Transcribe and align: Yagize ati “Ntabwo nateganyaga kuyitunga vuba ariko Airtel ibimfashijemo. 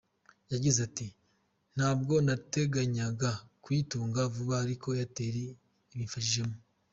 Yagize 0.51 0.79
ati 0.87 1.07
“Ntabwo 1.75 2.13
nateganyaga 2.25 3.31
kuyitunga 3.63 4.19
vuba 4.33 4.55
ariko 4.63 4.87
Airtel 4.91 5.35
ibimfashijemo. 5.93 6.57